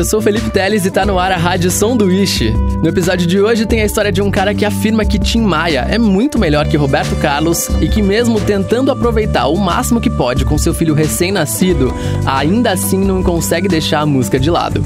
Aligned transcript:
Eu 0.00 0.04
sou 0.06 0.18
Felipe 0.18 0.48
Teles 0.48 0.86
e 0.86 0.90
tá 0.90 1.04
no 1.04 1.18
ar 1.18 1.30
a 1.30 1.36
Rádio 1.36 1.70
Sanduíche. 1.70 2.54
No 2.82 2.88
episódio 2.88 3.26
de 3.26 3.38
hoje 3.38 3.66
tem 3.66 3.82
a 3.82 3.84
história 3.84 4.10
de 4.10 4.22
um 4.22 4.30
cara 4.30 4.54
que 4.54 4.64
afirma 4.64 5.04
que 5.04 5.18
Tim 5.18 5.42
Maia 5.42 5.86
é 5.90 5.98
muito 5.98 6.38
melhor 6.38 6.66
que 6.66 6.74
Roberto 6.74 7.14
Carlos 7.16 7.68
e 7.82 7.86
que 7.86 8.00
mesmo 8.00 8.40
tentando 8.40 8.90
aproveitar 8.90 9.48
o 9.48 9.58
máximo 9.58 10.00
que 10.00 10.08
pode 10.08 10.46
com 10.46 10.56
seu 10.56 10.72
filho 10.72 10.94
recém-nascido, 10.94 11.92
ainda 12.24 12.72
assim 12.72 12.96
não 12.96 13.22
consegue 13.22 13.68
deixar 13.68 14.00
a 14.00 14.06
música 14.06 14.40
de 14.40 14.50
lado. 14.50 14.82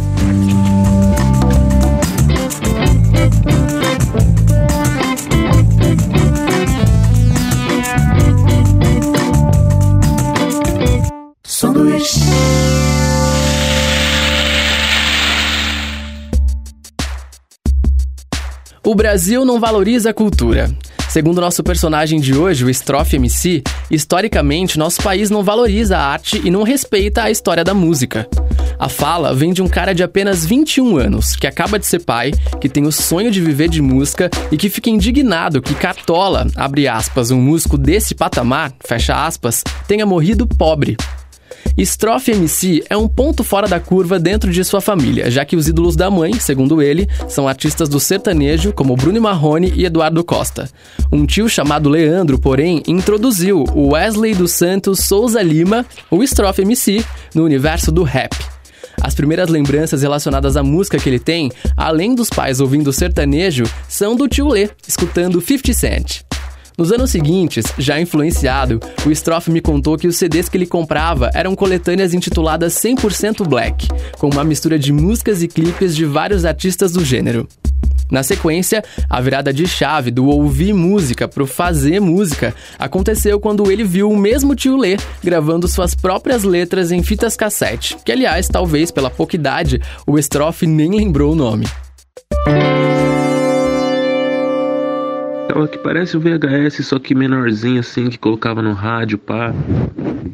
O 18.94 18.96
Brasil 18.96 19.44
não 19.44 19.58
valoriza 19.58 20.10
a 20.10 20.14
cultura. 20.14 20.72
Segundo 21.08 21.40
nosso 21.40 21.64
personagem 21.64 22.20
de 22.20 22.32
hoje, 22.32 22.64
o 22.64 22.70
Strofe 22.70 23.16
MC, 23.16 23.60
historicamente 23.90 24.78
nosso 24.78 25.02
país 25.02 25.30
não 25.30 25.42
valoriza 25.42 25.98
a 25.98 26.00
arte 26.00 26.40
e 26.44 26.48
não 26.48 26.62
respeita 26.62 27.24
a 27.24 27.30
história 27.30 27.64
da 27.64 27.74
música. 27.74 28.28
A 28.78 28.88
fala 28.88 29.34
vem 29.34 29.52
de 29.52 29.60
um 29.60 29.66
cara 29.66 29.92
de 29.92 30.04
apenas 30.04 30.46
21 30.46 30.96
anos, 30.96 31.34
que 31.34 31.48
acaba 31.48 31.76
de 31.76 31.86
ser 31.86 32.04
pai, 32.04 32.30
que 32.60 32.68
tem 32.68 32.86
o 32.86 32.92
sonho 32.92 33.32
de 33.32 33.40
viver 33.40 33.68
de 33.68 33.82
música 33.82 34.30
e 34.52 34.56
que 34.56 34.70
fica 34.70 34.90
indignado 34.90 35.60
que 35.60 35.74
Cartola, 35.74 36.46
abre 36.54 36.86
aspas, 36.86 37.32
um 37.32 37.40
músico 37.40 37.76
desse 37.76 38.14
patamar, 38.14 38.72
fecha 38.86 39.26
aspas, 39.26 39.64
tenha 39.88 40.06
morrido 40.06 40.46
pobre. 40.46 40.96
Strofe 41.76 42.32
MC 42.32 42.84
é 42.88 42.96
um 42.96 43.08
ponto 43.08 43.42
fora 43.42 43.66
da 43.66 43.80
curva 43.80 44.18
dentro 44.18 44.50
de 44.50 44.64
sua 44.64 44.80
família, 44.80 45.30
já 45.30 45.44
que 45.44 45.56
os 45.56 45.68
ídolos 45.68 45.96
da 45.96 46.10
mãe, 46.10 46.34
segundo 46.34 46.80
ele, 46.80 47.08
são 47.28 47.48
artistas 47.48 47.88
do 47.88 47.98
sertanejo 47.98 48.72
como 48.72 48.96
Bruno 48.96 49.20
Marrone 49.20 49.72
e 49.74 49.84
Eduardo 49.84 50.22
Costa. 50.24 50.70
Um 51.10 51.26
tio 51.26 51.48
chamado 51.48 51.88
Leandro, 51.88 52.38
porém, 52.38 52.82
introduziu 52.86 53.64
o 53.74 53.92
Wesley 53.92 54.34
dos 54.34 54.52
Santos 54.52 55.00
Souza 55.00 55.42
Lima, 55.42 55.84
o 56.10 56.22
Strofe 56.22 56.62
MC, 56.62 57.04
no 57.34 57.44
universo 57.44 57.90
do 57.90 58.02
rap. 58.02 58.34
As 59.00 59.14
primeiras 59.14 59.48
lembranças 59.48 60.02
relacionadas 60.02 60.56
à 60.56 60.62
música 60.62 60.98
que 60.98 61.08
ele 61.08 61.18
tem, 61.18 61.50
além 61.76 62.14
dos 62.14 62.30
pais 62.30 62.60
ouvindo 62.60 62.92
sertanejo, 62.92 63.64
são 63.88 64.14
do 64.14 64.28
tio 64.28 64.48
Lê, 64.48 64.70
escutando 64.86 65.40
50 65.40 65.72
Cent. 65.72 66.33
Nos 66.76 66.90
anos 66.90 67.10
seguintes, 67.10 67.66
já 67.78 68.00
influenciado, 68.00 68.80
o 69.06 69.10
Stroff 69.12 69.48
me 69.48 69.60
contou 69.60 69.96
que 69.96 70.08
os 70.08 70.16
CDs 70.16 70.48
que 70.48 70.56
ele 70.56 70.66
comprava 70.66 71.30
eram 71.32 71.54
coletâneas 71.54 72.12
intituladas 72.12 72.74
100% 72.74 73.46
Black, 73.46 73.86
com 74.18 74.28
uma 74.28 74.42
mistura 74.42 74.76
de 74.76 74.92
músicas 74.92 75.40
e 75.40 75.46
clipes 75.46 75.94
de 75.94 76.04
vários 76.04 76.44
artistas 76.44 76.92
do 76.92 77.04
gênero. 77.04 77.46
Na 78.10 78.24
sequência, 78.24 78.82
a 79.08 79.20
virada 79.20 79.52
de 79.52 79.68
chave 79.68 80.10
do 80.10 80.26
ouvir 80.26 80.74
música 80.74 81.28
pro 81.28 81.46
fazer 81.46 82.00
música 82.00 82.52
aconteceu 82.76 83.38
quando 83.38 83.70
ele 83.70 83.84
viu 83.84 84.10
o 84.10 84.16
mesmo 84.16 84.56
tio 84.56 84.76
Lê 84.76 84.96
gravando 85.22 85.68
suas 85.68 85.94
próprias 85.94 86.42
letras 86.42 86.90
em 86.90 87.04
fitas 87.04 87.36
cassete, 87.36 87.96
que 88.04 88.10
aliás, 88.10 88.48
talvez 88.48 88.90
pela 88.90 89.10
pouca 89.10 89.36
idade, 89.36 89.80
o 90.04 90.18
Stroff 90.18 90.66
nem 90.66 90.90
lembrou 90.90 91.32
o 91.32 91.36
nome. 91.36 91.66
Aquela 95.48 95.68
que 95.68 95.78
parece 95.78 96.16
o 96.16 96.20
VHS, 96.20 96.86
só 96.86 96.98
que 96.98 97.14
menorzinho 97.14 97.78
assim, 97.80 98.08
que 98.08 98.18
colocava 98.18 98.62
no 98.62 98.72
rádio, 98.72 99.18
pá. 99.18 99.54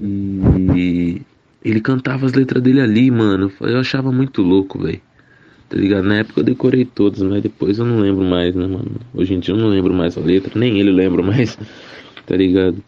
E 0.00 1.22
ele 1.64 1.80
cantava 1.80 2.26
as 2.26 2.32
letras 2.32 2.62
dele 2.62 2.80
ali, 2.80 3.10
mano. 3.10 3.52
Eu 3.60 3.78
achava 3.78 4.12
muito 4.12 4.40
louco, 4.40 4.78
velho. 4.78 5.00
Tá 5.68 5.76
ligado? 5.76 6.04
Na 6.04 6.16
época 6.16 6.40
eu 6.40 6.44
decorei 6.44 6.84
todos, 6.84 7.22
mas 7.22 7.42
depois 7.42 7.78
eu 7.78 7.84
não 7.84 7.98
lembro 7.98 8.24
mais, 8.24 8.54
né, 8.54 8.66
mano? 8.66 8.92
Hoje 9.14 9.34
em 9.34 9.40
dia 9.40 9.54
eu 9.54 9.58
não 9.58 9.68
lembro 9.68 9.92
mais 9.92 10.16
a 10.16 10.20
letra, 10.20 10.58
nem 10.58 10.80
ele 10.80 10.90
lembra 10.90 11.22
mais, 11.22 11.56
tá 12.26 12.36
ligado? 12.36 12.82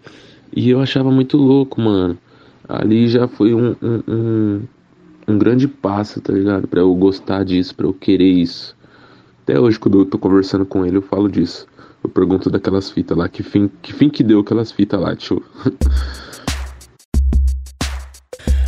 E 0.55 0.71
eu 0.71 0.81
achava 0.81 1.11
muito 1.11 1.37
louco, 1.37 1.81
mano. 1.81 2.19
Ali 2.69 3.09
já 3.09 3.28
foi 3.28 3.53
um, 3.55 3.77
um, 3.82 4.03
um, 4.09 4.62
um 5.28 5.38
grande 5.38 5.69
passo, 5.69 6.21
tá 6.21 6.32
ligado? 6.32 6.66
Pra 6.66 6.81
eu 6.81 6.94
gostar 6.94 7.44
disso, 7.44 7.75
pra 7.75 7.87
eu 7.87 7.93
querer 7.93 8.31
isso. 8.31 8.77
Até 9.43 9.59
hoje, 9.59 9.78
quando 9.78 10.00
eu 10.00 10.05
tô 10.05 10.19
conversando 10.19 10.65
com 10.65 10.87
ele, 10.87 10.97
eu 10.97 11.03
falo 11.03 11.28
disso. 11.28 11.66
Eu 12.02 12.10
pergunto 12.10 12.50
daquelas 12.50 12.90
fitas 12.90 13.16
lá, 13.16 13.28
que 13.28 13.42
fim, 13.42 13.70
que 13.80 13.92
fim 13.92 14.10
que 14.10 14.22
deu 14.24 14.40
aquelas 14.40 14.72
fitas 14.72 15.00
lá, 15.00 15.14
tio? 15.14 15.42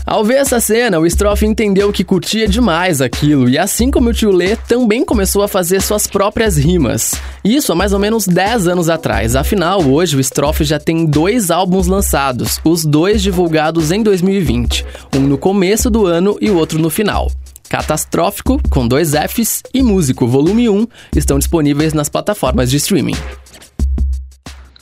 Ao 0.07 0.23
ver 0.23 0.35
essa 0.35 0.61
cena, 0.61 1.01
o 1.01 1.07
Stroff 1.07 1.47
entendeu 1.47 1.91
que 1.91 2.05
curtia 2.05 2.47
demais 2.47 3.01
aquilo 3.01 3.49
e, 3.49 3.57
assim 3.57 3.91
como 3.91 4.11
o 4.11 4.13
tio 4.13 4.31
Lê, 4.31 4.55
também 4.55 5.03
começou 5.03 5.43
a 5.43 5.49
fazer 5.49 5.81
suas 5.81 6.07
próprias 6.07 6.59
rimas. 6.59 7.15
Isso 7.43 7.73
há 7.73 7.75
mais 7.75 7.95
ou 7.95 7.99
menos 7.99 8.27
10 8.27 8.69
anos 8.69 8.91
atrás. 8.91 9.35
Afinal, 9.35 9.83
hoje 9.83 10.15
o 10.15 10.21
Stroff 10.21 10.63
já 10.63 10.79
tem 10.79 11.07
dois 11.07 11.51
álbuns 11.51 11.87
lançados, 11.87 12.61
os 12.63 12.85
dois 12.85 13.23
divulgados 13.23 13.91
em 13.91 14.03
2020, 14.03 14.85
um 15.17 15.21
no 15.21 15.39
começo 15.39 15.89
do 15.89 16.05
ano 16.05 16.37
e 16.39 16.51
o 16.51 16.57
outro 16.59 16.79
no 16.79 16.91
final. 16.91 17.31
Catastrófico, 17.75 18.61
com 18.71 18.87
dois 18.87 19.15
Fs, 19.15 19.65
e 19.75 19.83
Músico, 19.83 20.29
volume 20.29 20.69
1, 20.69 20.87
estão 21.17 21.41
disponíveis 21.41 21.93
nas 21.93 22.09
plataformas 22.09 22.71
de 22.71 22.77
streaming. 22.77 23.17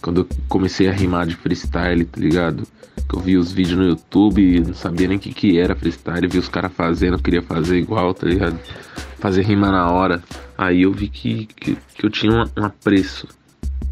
Quando 0.03 0.21
eu 0.21 0.29
comecei 0.47 0.91
a 0.91 0.93
rimar 0.93 1.27
de 1.27 1.35
freestyle, 1.35 2.05
tá 2.05 2.21
ligado? 2.21 2.69
Que 3.09 3.17
eu 3.17 3.21
vi 3.21 3.39
os 3.39 3.51
vídeos 3.51 3.79
no 3.79 3.87
YouTube, 3.87 4.61
não 4.61 4.75
sabia 4.75 5.09
nem 5.09 5.17
o 5.17 5.21
que, 5.21 5.33
que 5.33 5.59
era 5.59 5.75
freestyle, 5.75 6.29
vi 6.29 6.37
os 6.37 6.51
caras 6.51 6.71
fazendo, 6.71 7.19
queria 7.19 7.41
fazer 7.41 7.79
igual, 7.79 8.13
tá 8.13 8.27
ligado? 8.27 8.61
Fazer 9.19 9.41
rima 9.41 9.73
na 9.73 9.91
hora. 9.91 10.23
Aí 10.59 10.83
eu 10.83 10.93
vi 10.93 11.09
que, 11.09 11.47
que, 11.47 11.79
que 11.95 12.05
eu 12.05 12.11
tinha 12.11 12.31
um, 12.31 12.61
um, 12.61 12.67
apreço, 12.67 13.27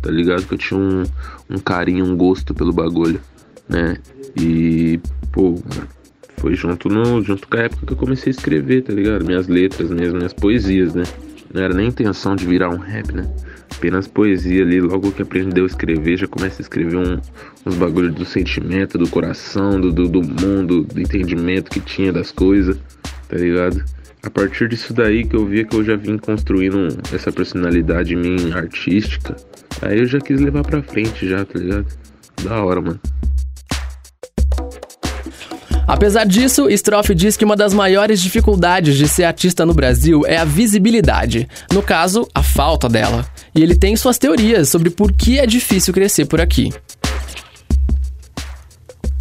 tá 0.03 0.11
ligado? 0.11 0.47
Que 0.47 0.53
eu 0.53 0.59
tinha 0.59 0.79
um, 0.79 1.05
um 1.49 1.59
carinho, 1.59 2.05
um 2.05 2.15
gosto 2.15 2.53
pelo 2.53 2.71
bagulho, 2.71 3.23
né? 3.67 3.97
E, 4.37 5.01
pô, 5.33 5.59
foi 6.41 6.55
junto, 6.55 6.89
no, 6.89 7.23
junto 7.23 7.47
com 7.47 7.57
a 7.57 7.61
época 7.61 7.87
que 7.87 7.93
eu 7.93 7.97
comecei 7.97 8.31
a 8.31 8.35
escrever, 8.35 8.83
tá 8.83 8.93
ligado? 8.93 9.25
Minhas 9.25 9.47
letras 9.47 9.91
mesmo, 9.91 10.17
minhas 10.17 10.33
poesias, 10.33 10.95
né? 10.95 11.03
Não 11.53 11.63
era 11.63 11.75
nem 11.75 11.89
intenção 11.89 12.35
de 12.35 12.47
virar 12.47 12.71
um 12.71 12.79
rap, 12.79 13.13
né? 13.13 13.31
Apenas 13.77 14.09
poesia 14.09 14.63
ali, 14.63 14.81
logo 14.81 15.13
que 15.13 15.23
aprendeu 15.23 15.65
a 15.65 15.67
escrever, 15.67 16.17
já 16.17 16.27
começa 16.27 16.61
a 16.61 16.63
escrever 16.63 16.97
um, 16.97 17.21
uns 17.67 17.75
bagulhos 17.77 18.15
do 18.15 18.25
sentimento, 18.25 18.97
do 18.97 19.09
coração, 19.09 19.81
do, 19.81 19.93
do, 19.93 20.09
do 20.09 20.23
mundo, 20.23 20.83
do 20.83 21.01
entendimento 21.01 21.71
que 21.71 21.81
tinha 21.81 22.13
das 22.13 22.33
coisas, 22.33 22.79
tá 23.29 23.37
ligado? 23.37 23.85
A 24.23 24.31
partir 24.31 24.69
disso 24.69 24.93
daí 24.93 25.25
que 25.25 25.37
eu 25.37 25.47
via 25.47 25.65
que 25.65 25.75
eu 25.75 25.85
já 25.85 25.97
vim 25.97 26.17
construindo 26.17 26.89
essa 27.13 27.31
personalidade 27.31 28.17
minha 28.17 28.57
artística, 28.57 29.37
aí 29.83 29.99
eu 29.99 30.07
já 30.07 30.21
quis 30.21 30.41
levar 30.41 30.63
pra 30.63 30.83
frente 30.83 31.29
já, 31.29 31.45
tá 31.45 31.59
ligado? 31.59 31.87
Da 32.43 32.63
hora, 32.63 32.81
mano. 32.81 33.01
Apesar 35.91 36.25
disso, 36.25 36.71
Strofe 36.71 37.17
diz 37.17 37.37
que 37.37 37.45
uma 37.45 37.57
das 37.57 37.75
maiores 37.75 38.23
dificuldades 38.23 38.97
de 38.97 39.09
ser 39.09 39.25
artista 39.25 39.67
no 39.67 39.75
Brasil 39.75 40.23
é 40.25 40.37
a 40.37 40.45
visibilidade. 40.45 41.49
No 41.73 41.83
caso, 41.83 42.29
a 42.33 42.45
falta 42.45 42.89
dela. 42.89 43.27
E 43.53 43.61
ele 43.61 43.75
tem 43.75 43.97
suas 43.97 44.17
teorias 44.17 44.69
sobre 44.69 44.89
por 44.89 45.13
que 45.13 45.41
é 45.41 45.47
difícil 45.47 45.93
crescer 45.93 46.27
por 46.27 46.41
aqui. 46.41 46.73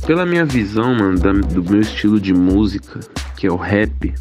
Pela 0.06 0.28
minha 0.28 0.46
visão, 0.46 0.94
mano, 0.94 1.18
do 1.42 1.64
meu 1.64 1.82
estilo 1.82 2.22
de 2.22 2.36
música, 2.36 3.00
que 3.36 3.48
é 3.48 3.52
o 3.52 3.56
rap, 3.56 4.14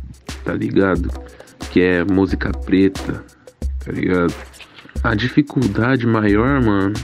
tá 0.42 0.54
ligado? 0.54 1.12
Que 1.70 1.82
é 1.82 2.02
música 2.02 2.50
preta, 2.50 3.26
tá 3.84 3.92
ligado? 3.92 4.32
A 5.04 5.14
dificuldade 5.14 6.06
maior, 6.06 6.62
mano, 6.62 6.94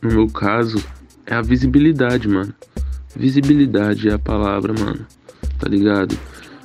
no 0.00 0.08
meu 0.10 0.26
caso, 0.26 0.82
é 1.26 1.34
a 1.34 1.42
visibilidade, 1.42 2.26
mano. 2.26 2.54
Visibilidade 3.16 4.08
é 4.08 4.12
a 4.12 4.18
palavra, 4.18 4.74
mano. 4.78 5.06
Tá 5.58 5.68
ligado? 5.68 6.16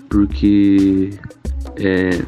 Porque 0.09 1.12
é 1.77 2.21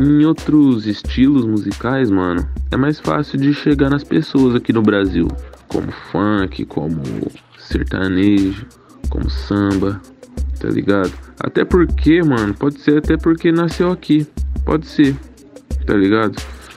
em 0.00 0.24
outros 0.24 0.86
estilos 0.86 1.44
musicais, 1.44 2.10
mano, 2.10 2.48
é 2.70 2.76
mais 2.76 2.98
fácil 2.98 3.38
de 3.38 3.54
chegar 3.54 3.90
nas 3.90 4.02
pessoas 4.02 4.56
aqui 4.56 4.72
no 4.72 4.82
Brasil, 4.82 5.28
como 5.68 5.92
funk, 6.10 6.64
como 6.64 7.00
sertanejo, 7.58 8.66
como 9.08 9.30
samba, 9.30 10.00
tá 10.58 10.68
ligado? 10.68 11.12
Até 11.38 11.64
porque, 11.64 12.22
mano, 12.22 12.54
pode 12.54 12.80
ser 12.80 12.98
até 12.98 13.16
porque 13.16 13.52
nasceu 13.52 13.92
aqui, 13.92 14.26
pode 14.64 14.86
ser, 14.86 15.14
tá 15.86 15.94
ligado? 15.94 16.34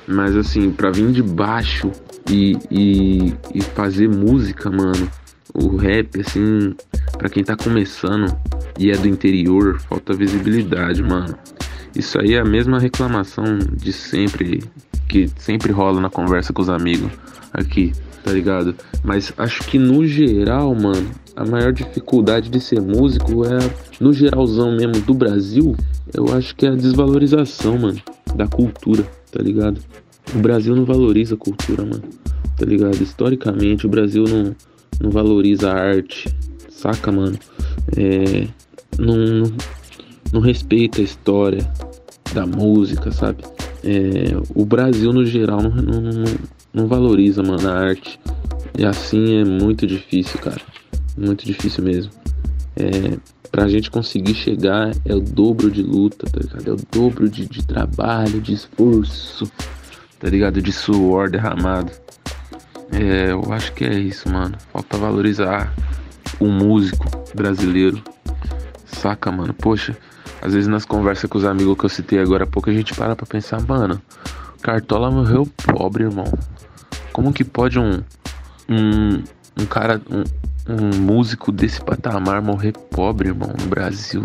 Mas 0.08 0.36
assim, 0.36 0.72
pra 0.72 0.92
vir 0.92 1.12
de 1.12 1.24
baixo 1.24 1.92
e, 2.30 2.58
e, 2.70 3.34
e 3.56 3.62
fazer 3.62 4.08
música, 4.08 4.70
mano, 4.70 5.10
o 5.54 5.76
rap, 5.76 6.22
assim, 6.22 6.76
para 7.18 7.30
quem 7.30 7.44
tá 7.44 7.56
começando 7.56 8.36
e 8.80 8.92
é 8.92 8.98
do 8.98 9.08
interior, 9.08 9.80
falta 9.80 10.14
visibilidade, 10.14 11.02
mano. 11.02 11.36
Isso 11.96 12.20
aí 12.20 12.34
é 12.34 12.40
a 12.40 12.46
mesma 12.46 12.80
reclamação 12.80 13.58
de 13.58 13.92
sempre, 13.92 14.64
que 15.08 15.28
sempre 15.38 15.72
rola 15.72 16.00
na 16.00 16.10
conversa 16.10 16.54
com 16.54 16.62
os 16.62 16.70
amigos 16.70 17.12
aqui, 17.54 17.92
tá 18.24 18.32
ligado? 18.32 18.76
Mas 19.04 19.34
acho 19.38 19.64
que 19.64 19.80
no 19.80 20.06
geral, 20.06 20.76
mano, 20.76 21.10
a 21.36 21.46
maior 21.46 21.72
dificuldade 21.72 22.50
de 22.50 22.60
ser 22.60 22.82
músico 22.82 23.46
é, 23.46 23.58
no 24.00 24.14
geralzão 24.14 24.76
mesmo 24.76 25.02
do 25.04 25.14
Brasil, 25.14 25.76
eu 26.14 26.34
acho 26.36 26.56
que 26.56 26.66
é 26.66 26.70
a 26.70 26.76
desvalorização, 26.76 27.78
mano, 27.78 28.02
da 28.36 28.48
cultura, 28.48 29.04
tá 29.32 29.42
ligado? 29.42 29.80
O 30.36 30.40
Brasil 30.40 30.76
não 30.76 30.86
valoriza 30.86 31.36
a 31.36 31.38
cultura, 31.38 31.84
mano, 31.84 32.04
tá 32.58 32.66
ligado? 32.66 33.02
Historicamente, 33.02 33.86
o 33.86 33.90
Brasil 33.90 34.24
não, 34.24 34.56
não 35.00 35.10
valoriza 35.10 35.72
a 35.72 35.76
arte, 35.76 36.34
saca, 36.70 37.12
mano? 37.12 37.38
É, 37.96 38.48
não, 38.98 39.44
não, 40.32 40.42
respeita 40.42 41.02
a 41.02 41.04
história 41.04 41.70
da 42.34 42.46
música, 42.46 43.12
sabe? 43.12 43.44
É, 43.84 44.36
o 44.56 44.66
Brasil, 44.66 45.14
no 45.14 45.26
geral, 45.26 45.62
não, 45.62 45.70
não, 45.70 46.02
não, 46.02 46.26
não 46.74 46.88
valoriza, 46.88 47.42
mano, 47.44 47.70
a 47.70 47.74
arte. 47.74 48.20
E 48.78 48.86
assim 48.86 49.38
é 49.38 49.46
muito 49.46 49.88
difícil, 49.88 50.40
cara. 50.40 50.62
Muito 51.18 51.46
difícil 51.46 51.84
mesmo. 51.84 52.12
É, 52.76 53.18
pra 53.52 53.68
gente 53.68 53.90
conseguir 53.90 54.36
chegar 54.36 54.92
é 55.06 55.16
o 55.16 55.20
dobro 55.20 55.72
de 55.72 55.82
luta, 55.82 56.28
tá 56.30 56.40
ligado? 56.40 56.70
É 56.70 56.74
o 56.74 56.78
dobro 56.92 57.30
de, 57.30 57.48
de 57.48 57.66
trabalho, 57.66 58.40
de 58.40 58.54
esforço, 58.54 59.52
tá 60.20 60.30
ligado? 60.30 60.62
De 60.62 60.72
suor 60.72 61.30
derramado. 61.30 61.92
É, 62.92 63.32
eu 63.32 63.52
acho 63.52 63.74
que 63.74 63.84
é 63.86 63.94
isso, 63.94 64.30
mano. 64.30 64.58
Falta 64.72 64.98
valorizar 64.98 65.74
o 66.40 66.48
músico 66.48 67.06
brasileiro. 67.34 68.02
Saca, 68.86 69.32
mano? 69.32 69.54
Poxa, 69.54 69.96
às 70.42 70.54
vezes 70.54 70.68
nas 70.68 70.86
conversas 70.86 71.30
com 71.30 71.38
os 71.38 71.46
amigos 71.46 71.78
que 71.78 71.86
eu 71.86 71.90
citei 71.90 72.20
agora 72.20 72.44
há 72.44 72.48
pouco, 72.48 72.70
a 72.70 72.74
gente 72.74 72.94
para 72.94 73.16
pra 73.16 73.26
pensar, 73.26 73.62
mano, 73.62 74.02
Cartola 74.62 75.12
morreu 75.12 75.48
pobre, 75.66 76.04
irmão. 76.04 76.32
Como 77.12 77.34
que 77.34 77.44
pode 77.44 77.80
um, 77.80 78.02
um, 78.70 79.24
um 79.60 79.66
cara, 79.66 80.02
um, 80.10 80.24
um 80.72 80.98
músico 81.02 81.52
desse 81.52 81.82
patamar 81.82 82.42
morrer 82.42 82.74
pobre, 82.74 83.30
irmão, 83.30 83.54
no 83.60 83.68
Brasil? 83.68 84.24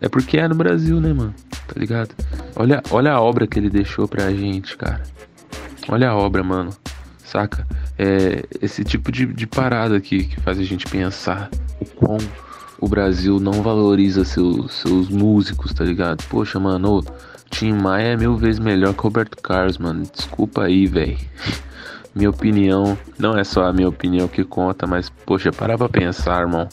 É 0.00 0.08
porque 0.08 0.38
é 0.38 0.46
no 0.46 0.54
Brasil, 0.54 1.00
né, 1.00 1.12
mano? 1.12 1.34
Tá 1.66 1.74
ligado? 1.76 2.14
Olha, 2.56 2.82
olha 2.90 3.12
a 3.12 3.20
obra 3.20 3.46
que 3.46 3.58
ele 3.58 3.70
deixou 3.70 4.06
pra 4.06 4.30
gente, 4.30 4.76
cara. 4.76 5.02
Olha 5.88 6.10
a 6.10 6.16
obra, 6.16 6.42
mano. 6.42 6.70
Saca? 7.24 7.66
É 7.98 8.44
esse 8.60 8.84
tipo 8.84 9.10
de, 9.10 9.26
de 9.26 9.46
parada 9.46 9.96
aqui 9.96 10.24
que 10.24 10.40
faz 10.40 10.58
a 10.58 10.62
gente 10.62 10.86
pensar 10.86 11.50
o 11.80 11.86
quão 11.86 12.18
o 12.80 12.88
Brasil 12.88 13.40
não 13.40 13.62
valoriza 13.62 14.24
seus, 14.24 14.74
seus 14.74 15.08
músicos, 15.08 15.72
tá 15.72 15.84
ligado? 15.84 16.22
Poxa, 16.28 16.60
mano, 16.60 17.02
Tim 17.50 17.72
Maia 17.72 18.08
é 18.08 18.16
mil 18.16 18.36
vezes 18.36 18.58
melhor 18.58 18.92
que 18.92 19.00
Roberto 19.00 19.40
Carlos, 19.40 19.78
mano. 19.78 20.02
Desculpa 20.14 20.64
aí, 20.64 20.86
velho. 20.86 21.16
minha 22.14 22.28
opinião, 22.30 22.96
não 23.18 23.38
é 23.38 23.42
só 23.42 23.64
a 23.64 23.72
minha 23.72 23.88
opinião 23.88 24.28
que 24.28 24.44
conta, 24.44 24.86
mas, 24.86 25.08
poxa, 25.08 25.50
para 25.50 25.78
pra 25.78 25.88
pensar, 25.88 26.42
irmão. 26.42 26.68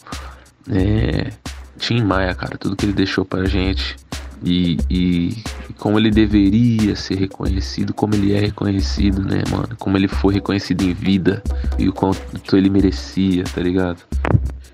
É. 0.70 1.32
Tim 1.78 2.04
Maia, 2.04 2.36
cara, 2.36 2.58
tudo 2.58 2.76
que 2.76 2.86
ele 2.86 2.94
deixou 2.94 3.24
pra 3.24 3.46
gente. 3.46 3.96
E, 4.44 4.78
e, 4.90 5.44
e, 5.72 5.74
como 5.74 5.98
ele 5.98 6.12
deveria 6.12 6.96
ser 6.98 7.16
reconhecido, 7.16 7.94
como 7.94 8.14
ele 8.14 8.34
é 8.34 8.40
reconhecido, 8.40 9.22
né, 9.22 9.42
mano? 9.50 9.70
Como 9.80 9.98
ele 9.98 10.08
foi 10.08 10.34
reconhecido 10.34 10.82
em 10.82 10.94
vida 10.94 11.42
e 11.80 11.88
o 11.88 11.94
quanto 11.94 12.58
ele 12.58 12.70
merecia, 12.70 13.46
tá 13.46 13.62
ligado? 13.62 14.02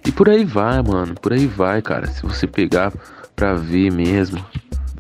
E 0.06 0.12
por 0.12 0.28
aí 0.28 0.44
vai, 0.44 0.82
mano, 0.82 1.14
por 1.14 1.34
aí 1.34 1.46
vai, 1.46 1.82
cara. 1.84 2.08
Se 2.08 2.24
você 2.24 2.48
pegar 2.48 2.92
pra 3.36 3.54
ver 3.54 3.92
mesmo, 3.92 4.44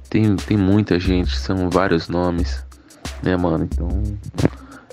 tem, 0.07 0.35
tem 0.35 0.55
muita 0.55 0.99
gente, 0.99 1.35
são 1.35 1.67
vários 1.67 2.07
nomes, 2.07 2.63
né, 3.23 3.35
mano? 3.35 3.63
Então, 3.63 3.89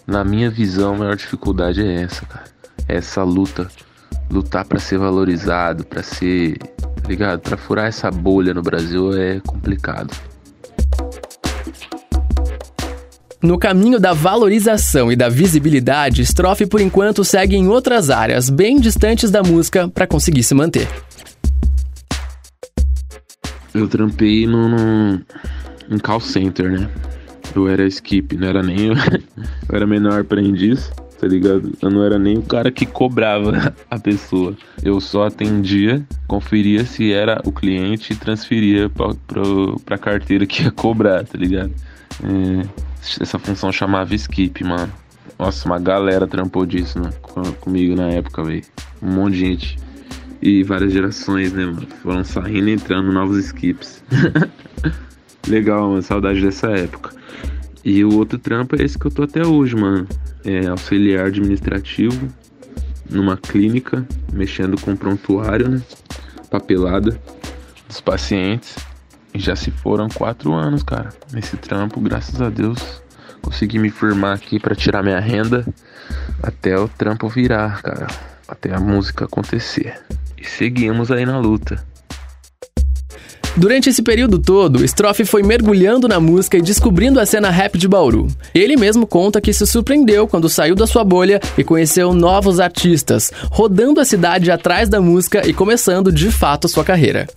na 0.06 0.24
minha 0.24 0.50
visão, 0.50 0.94
a 0.94 0.98
maior 0.98 1.16
dificuldade 1.16 1.86
é 1.86 2.02
essa, 2.02 2.24
cara. 2.24 2.44
Essa 2.88 3.22
luta. 3.22 3.68
Lutar 4.30 4.64
para 4.64 4.78
ser 4.78 4.98
valorizado, 4.98 5.84
para 5.84 6.02
ser. 6.02 6.56
Tá 6.56 7.08
ligado? 7.08 7.40
Pra 7.40 7.58
furar 7.58 7.86
essa 7.88 8.10
bolha 8.10 8.54
no 8.54 8.62
Brasil 8.62 9.12
é 9.12 9.38
complicado. 9.40 10.33
No 13.44 13.58
caminho 13.58 14.00
da 14.00 14.14
valorização 14.14 15.12
e 15.12 15.16
da 15.16 15.28
visibilidade, 15.28 16.22
Strofe 16.22 16.64
por 16.64 16.80
enquanto 16.80 17.22
segue 17.22 17.54
em 17.54 17.68
outras 17.68 18.08
áreas 18.08 18.48
bem 18.48 18.80
distantes 18.80 19.30
da 19.30 19.42
música 19.42 19.86
para 19.86 20.06
conseguir 20.06 20.42
se 20.42 20.54
manter. 20.54 20.88
Eu 23.74 23.86
trampei 23.86 24.46
no, 24.46 25.20
em 25.90 25.98
call 25.98 26.20
center, 26.20 26.80
né? 26.80 26.88
Eu 27.54 27.68
era 27.68 27.86
skip, 27.86 28.34
não 28.34 28.48
era 28.48 28.62
nem. 28.62 28.88
eu 29.68 29.76
era 29.76 29.86
menor 29.86 30.22
aprendiz, 30.22 30.90
tá 31.20 31.26
ligado? 31.26 31.70
Eu 31.82 31.90
não 31.90 32.02
era 32.02 32.18
nem 32.18 32.38
o 32.38 32.42
cara 32.42 32.72
que 32.72 32.86
cobrava 32.86 33.74
a 33.90 33.98
pessoa. 33.98 34.56
Eu 34.82 34.98
só 35.02 35.26
atendia, 35.26 36.02
conferia 36.26 36.86
se 36.86 37.12
era 37.12 37.42
o 37.44 37.52
cliente 37.52 38.14
e 38.14 38.16
transferia 38.16 38.88
pra, 38.88 39.08
pra, 39.26 39.42
pra 39.84 39.98
carteira 39.98 40.46
que 40.46 40.62
ia 40.62 40.70
cobrar, 40.70 41.24
tá 41.24 41.36
ligado? 41.36 41.72
É, 42.22 42.68
essa 43.20 43.38
função 43.38 43.72
chamava 43.72 44.14
skip, 44.14 44.62
mano. 44.64 44.92
Nossa, 45.38 45.66
uma 45.66 45.78
galera 45.78 46.26
trampou 46.26 46.64
disso 46.64 47.00
né? 47.00 47.10
comigo 47.60 47.96
na 47.96 48.08
época, 48.08 48.42
velho. 48.42 48.62
Um 49.02 49.12
monte 49.12 49.34
de 49.34 49.38
gente. 49.40 49.78
E 50.40 50.62
várias 50.62 50.92
gerações, 50.92 51.52
né, 51.52 51.64
mano? 51.64 51.86
Foram 52.02 52.24
saindo 52.24 52.68
e 52.68 52.72
entrando 52.72 53.12
novos 53.12 53.38
skips. 53.46 54.02
Legal, 55.48 55.88
mano. 55.90 56.02
Saudade 56.02 56.40
dessa 56.40 56.68
época. 56.68 57.14
E 57.84 58.04
o 58.04 58.14
outro 58.14 58.38
trampo 58.38 58.76
é 58.76 58.84
esse 58.84 58.98
que 58.98 59.06
eu 59.06 59.10
tô 59.10 59.24
até 59.24 59.44
hoje, 59.44 59.74
mano. 59.76 60.06
É 60.44 60.66
auxiliar 60.66 61.26
administrativo 61.26 62.28
numa 63.10 63.36
clínica, 63.36 64.06
mexendo 64.32 64.80
com 64.80 64.96
prontuário, 64.96 65.68
né? 65.68 65.82
Papelada 66.50 67.18
dos 67.88 68.00
pacientes. 68.00 68.76
E 69.34 69.40
já 69.40 69.56
se 69.56 69.72
foram 69.72 70.08
quatro 70.08 70.52
anos, 70.52 70.84
cara. 70.84 71.08
Nesse 71.32 71.56
trampo, 71.56 72.00
graças 72.00 72.40
a 72.40 72.48
Deus, 72.48 72.78
consegui 73.42 73.80
me 73.80 73.90
firmar 73.90 74.36
aqui 74.36 74.60
para 74.60 74.76
tirar 74.76 75.02
minha 75.02 75.18
renda 75.18 75.66
até 76.40 76.78
o 76.78 76.88
trampo 76.88 77.28
virar, 77.28 77.82
cara. 77.82 78.06
Até 78.46 78.72
a 78.72 78.78
música 78.78 79.24
acontecer. 79.24 80.00
E 80.38 80.44
seguimos 80.44 81.10
aí 81.10 81.26
na 81.26 81.38
luta. 81.38 81.84
Durante 83.56 83.88
esse 83.88 84.02
período 84.02 84.38
todo, 84.38 84.84
Strofe 84.84 85.24
foi 85.24 85.42
mergulhando 85.42 86.08
na 86.08 86.18
música 86.18 86.58
e 86.58 86.62
descobrindo 86.62 87.20
a 87.20 87.26
cena 87.26 87.50
rap 87.50 87.78
de 87.78 87.88
Bauru. 87.88 88.26
Ele 88.52 88.76
mesmo 88.76 89.06
conta 89.06 89.40
que 89.40 89.52
se 89.52 89.64
surpreendeu 89.66 90.26
quando 90.26 90.48
saiu 90.48 90.74
da 90.74 90.86
sua 90.86 91.04
bolha 91.04 91.40
e 91.56 91.62
conheceu 91.62 92.12
novos 92.12 92.58
artistas, 92.58 93.32
rodando 93.50 94.00
a 94.00 94.04
cidade 94.04 94.50
atrás 94.50 94.88
da 94.88 95.00
música 95.00 95.48
e 95.48 95.52
começando 95.52 96.12
de 96.12 96.32
fato 96.32 96.68
sua 96.68 96.84
carreira. 96.84 97.28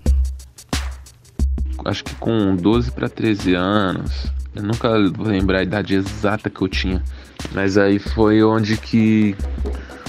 Acho 1.87 2.03
que 2.03 2.13
com 2.15 2.55
12 2.55 2.91
para 2.91 3.07
13 3.07 3.55
anos, 3.55 4.31
eu 4.53 4.61
nunca 4.61 4.89
vou 5.09 5.27
lembrar 5.27 5.59
a 5.59 5.63
idade 5.63 5.95
exata 5.95 6.49
que 6.49 6.61
eu 6.61 6.67
tinha, 6.67 7.01
mas 7.53 7.77
aí 7.77 7.97
foi 7.97 8.43
onde 8.43 8.77
que 8.77 9.35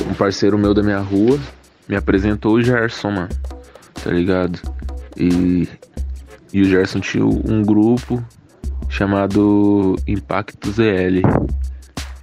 um 0.09 0.13
parceiro 0.15 0.59
meu 0.59 0.75
da 0.75 0.83
minha 0.83 0.99
rua 0.99 1.39
me 1.89 1.97
apresentou 1.97 2.55
o 2.55 2.63
Gerson, 2.63 3.13
mano, 3.13 3.29
tá 4.03 4.11
ligado? 4.11 4.61
E 5.17 5.69
e 6.53 6.63
o 6.63 6.65
Gerson 6.65 7.01
tinha 7.01 7.25
um 7.25 7.63
grupo 7.63 8.25
chamado 8.89 9.97
Impacto 10.07 10.71
ZL. 10.71 11.23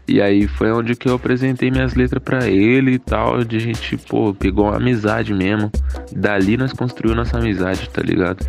E 0.08 0.22
aí 0.22 0.48
foi 0.48 0.72
onde 0.72 0.96
que 0.96 1.10
eu 1.10 1.16
apresentei 1.16 1.72
minhas 1.72 1.96
letras 1.96 2.22
para 2.22 2.48
ele 2.48 2.94
e 2.94 3.00
tal. 3.00 3.44
De 3.44 3.60
gente, 3.60 3.98
pô, 3.98 4.34
pegou 4.34 4.66
uma 4.66 4.78
amizade 4.78 5.34
mesmo. 5.34 5.72
Dali 6.16 6.58
nós 6.58 6.74
construímos 6.74 7.18
nossa 7.18 7.38
amizade, 7.38 7.90
tá 7.90 8.02
ligado? 8.02 8.46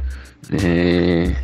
É... 0.52 1.34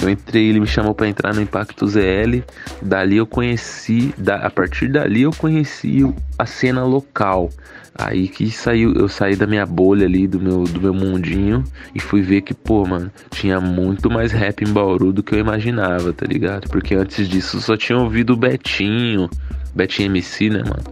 Eu 0.00 0.10
entrei, 0.10 0.48
ele 0.48 0.60
me 0.60 0.66
chamou 0.66 0.94
para 0.94 1.08
entrar 1.08 1.32
no 1.32 1.40
Impacto 1.40 1.86
ZL. 1.86 2.42
Dali 2.82 3.16
eu 3.16 3.26
conheci, 3.26 4.12
da, 4.18 4.36
a 4.36 4.50
partir 4.50 4.88
dali 4.88 5.22
eu 5.22 5.30
conheci 5.30 6.00
a 6.38 6.44
cena 6.44 6.84
local. 6.84 7.48
Aí 7.96 8.26
que 8.26 8.50
saiu, 8.50 8.92
eu 8.94 9.08
saí 9.08 9.36
da 9.36 9.46
minha 9.46 9.64
bolha 9.64 10.04
ali, 10.04 10.26
do 10.26 10.40
meu, 10.40 10.64
do 10.64 10.80
meu 10.80 10.92
mundinho, 10.92 11.62
e 11.94 12.00
fui 12.00 12.22
ver 12.22 12.40
que, 12.40 12.52
pô, 12.52 12.84
mano, 12.84 13.10
tinha 13.30 13.60
muito 13.60 14.10
mais 14.10 14.32
rap 14.32 14.64
em 14.64 14.72
Bauru 14.72 15.12
do 15.12 15.22
que 15.22 15.34
eu 15.34 15.38
imaginava, 15.38 16.12
tá 16.12 16.26
ligado? 16.26 16.68
Porque 16.68 16.94
antes 16.94 17.28
disso 17.28 17.58
eu 17.58 17.60
só 17.60 17.76
tinha 17.76 17.96
ouvido 17.96 18.32
o 18.32 18.36
Betinho, 18.36 19.30
Betinho 19.74 20.06
MC, 20.06 20.50
né, 20.50 20.62
mano? 20.64 20.82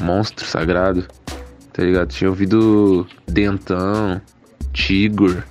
Monstro 0.00 0.46
sagrado, 0.46 1.06
tá 1.74 1.82
ligado? 1.82 2.08
Tinha 2.08 2.30
ouvido 2.30 3.06
Dentão, 3.28 4.18
Tigor, 4.72 5.42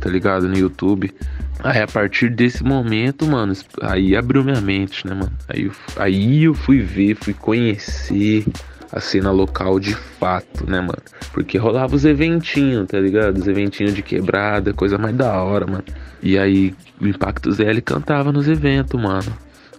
tá 0.00 0.10
ligado? 0.10 0.48
No 0.48 0.58
YouTube. 0.58 1.14
Aí 1.62 1.80
a 1.80 1.86
partir 1.86 2.30
desse 2.30 2.64
momento, 2.64 3.24
mano, 3.24 3.52
aí 3.82 4.16
abriu 4.16 4.42
minha 4.42 4.60
mente, 4.60 5.06
né, 5.06 5.14
mano? 5.14 5.32
Aí, 5.48 5.70
aí 5.96 6.44
eu 6.44 6.54
fui 6.54 6.80
ver, 6.80 7.14
fui 7.14 7.34
conhecer 7.34 8.44
a 8.92 9.00
cena 9.00 9.30
local 9.30 9.78
de 9.78 9.94
fato, 9.94 10.68
né, 10.68 10.80
mano? 10.80 11.02
Porque 11.32 11.56
rolava 11.56 11.94
os 11.94 12.04
eventinhos, 12.04 12.88
tá 12.88 12.98
ligado? 12.98 13.38
Os 13.38 13.46
eventinhos 13.46 13.94
de 13.94 14.02
quebrada, 14.02 14.72
coisa 14.72 14.98
mais 14.98 15.14
da 15.14 15.40
hora, 15.42 15.66
mano. 15.66 15.84
E 16.22 16.38
aí 16.38 16.74
o 17.00 17.06
Impacto 17.06 17.52
ZL 17.52 17.80
cantava 17.84 18.32
nos 18.32 18.48
eventos, 18.48 19.00
mano. 19.00 19.32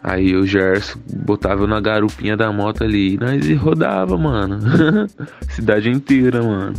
Aí 0.04 0.36
o 0.36 0.48
Gerson 0.48 1.00
botava 1.08 1.68
na 1.68 1.80
garupinha 1.80 2.36
da 2.36 2.52
moto 2.52 2.84
ali 2.84 3.14
e 3.14 3.18
nós 3.18 3.58
rodava, 3.58 4.18
mano. 4.18 4.60
Cidade 5.50 5.90
inteira, 5.90 6.42
mano. 6.42 6.74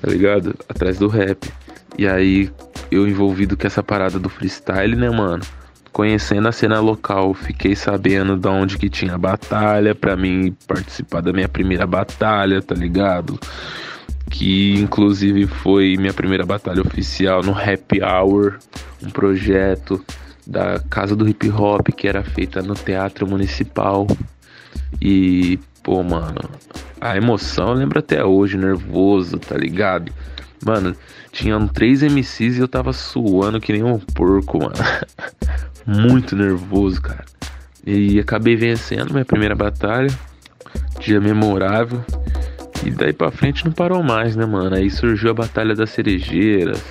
tá 0.00 0.10
ligado? 0.10 0.54
Atrás 0.68 0.98
do 0.98 1.08
rap. 1.08 1.50
E 1.96 2.06
aí 2.06 2.50
eu 2.90 3.08
envolvido 3.08 3.56
com 3.56 3.66
essa 3.66 3.82
parada 3.82 4.18
do 4.18 4.28
freestyle, 4.28 4.96
né, 4.96 5.08
mano? 5.08 5.42
Conhecendo 5.98 6.46
a 6.46 6.52
cena 6.52 6.78
local, 6.78 7.34
fiquei 7.34 7.74
sabendo 7.74 8.36
de 8.36 8.46
onde 8.46 8.78
que 8.78 8.88
tinha 8.88 9.18
batalha 9.18 9.96
para 9.96 10.14
mim 10.14 10.56
participar 10.64 11.20
da 11.20 11.32
minha 11.32 11.48
primeira 11.48 11.88
batalha, 11.88 12.62
tá 12.62 12.72
ligado? 12.72 13.36
Que 14.30 14.78
inclusive 14.78 15.48
foi 15.48 15.96
minha 15.98 16.14
primeira 16.14 16.46
batalha 16.46 16.82
oficial 16.82 17.42
no 17.42 17.50
Happy 17.50 18.00
Hour, 18.00 18.60
um 19.02 19.10
projeto 19.10 20.00
da 20.46 20.78
Casa 20.88 21.16
do 21.16 21.28
Hip 21.28 21.50
Hop 21.50 21.88
que 21.88 22.06
era 22.06 22.22
feita 22.22 22.62
no 22.62 22.74
Teatro 22.74 23.26
Municipal. 23.26 24.06
E, 25.02 25.58
pô, 25.82 26.04
mano, 26.04 26.48
a 27.00 27.16
emoção 27.16 27.70
eu 27.70 27.74
lembro 27.74 27.98
até 27.98 28.24
hoje, 28.24 28.56
nervoso, 28.56 29.36
tá 29.36 29.56
ligado? 29.56 30.12
Mano, 30.64 30.94
tinham 31.32 31.66
três 31.68 32.02
MCs 32.02 32.56
e 32.56 32.60
eu 32.60 32.68
tava 32.68 32.92
suando 32.92 33.60
que 33.60 33.72
nem 33.72 33.82
um 33.82 33.98
porco, 33.98 34.58
mano. 34.58 34.74
Muito 35.86 36.36
nervoso, 36.36 37.00
cara. 37.00 37.24
E 37.86 38.18
acabei 38.18 38.56
vencendo 38.56 39.12
minha 39.12 39.24
primeira 39.24 39.54
batalha. 39.54 40.10
Dia 41.00 41.20
memorável. 41.20 42.04
E 42.84 42.90
daí 42.90 43.12
pra 43.12 43.30
frente 43.30 43.64
não 43.64 43.72
parou 43.72 44.02
mais, 44.02 44.36
né, 44.36 44.44
mano? 44.44 44.76
Aí 44.76 44.90
surgiu 44.90 45.30
a 45.30 45.34
Batalha 45.34 45.74
das 45.74 45.90
Cerejeiras. 45.90 46.82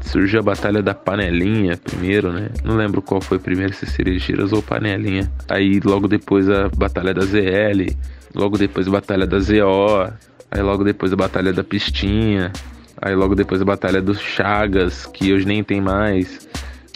Surgiu 0.00 0.40
a 0.40 0.42
Batalha 0.42 0.82
da 0.82 0.94
Panelinha 0.94 1.76
primeiro, 1.76 2.32
né? 2.32 2.50
Não 2.62 2.76
lembro 2.76 3.00
qual 3.00 3.20
foi 3.20 3.38
primeiro, 3.38 3.72
se 3.72 3.86
Cerejeiras 3.86 4.52
ou 4.52 4.62
Panelinha. 4.62 5.30
Aí 5.48 5.80
logo 5.80 6.08
depois 6.08 6.48
a 6.48 6.68
Batalha 6.68 7.14
da 7.14 7.22
ZL. 7.22 7.96
Logo 8.34 8.58
depois 8.58 8.88
a 8.88 8.90
Batalha 8.90 9.26
da 9.26 9.38
ZO. 9.38 10.12
Aí 10.50 10.62
logo 10.62 10.84
depois 10.84 11.12
a 11.12 11.16
Batalha 11.16 11.52
da 11.52 11.64
Pistinha. 11.64 12.52
Aí 13.04 13.14
logo 13.14 13.34
depois 13.34 13.60
a 13.60 13.66
Batalha 13.66 14.00
dos 14.00 14.18
Chagas, 14.18 15.04
que 15.04 15.30
hoje 15.30 15.46
nem 15.46 15.62
tem 15.62 15.78
mais, 15.78 16.48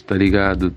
tá 0.07 0.15
ligado? 0.15 0.73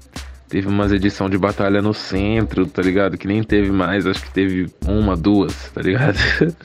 Teve 0.47 0.69
umas 0.69 0.93
edição 0.93 1.31
de 1.31 1.39
batalha 1.39 1.81
no 1.81 1.95
centro, 1.95 2.67
tá 2.67 2.83
ligado? 2.83 3.17
Que 3.17 3.27
nem 3.27 3.43
teve 3.43 3.73
mais, 3.73 4.07
acho 4.07 4.23
que 4.23 4.31
teve 4.31 4.71
uma, 4.87 5.17
duas, 5.17 5.71
tá 5.71 5.81
ligado? 5.81 6.19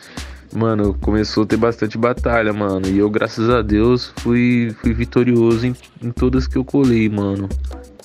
mano, 0.54 0.94
começou 1.00 1.44
a 1.44 1.46
ter 1.46 1.56
bastante 1.56 1.98
batalha, 1.98 2.52
mano. 2.52 2.86
E 2.88 2.98
eu, 2.98 3.10
graças 3.10 3.50
a 3.50 3.62
Deus, 3.62 4.12
fui, 4.18 4.76
fui 4.82 4.94
vitorioso 4.94 5.66
em, 5.66 5.74
em 6.04 6.12
todas 6.12 6.46
que 6.46 6.58
eu 6.58 6.66
colei, 6.66 7.08
mano. 7.08 7.48